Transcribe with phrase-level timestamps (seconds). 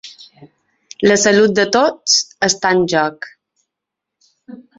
[1.07, 2.15] La salut de tots
[2.49, 3.29] està en joc.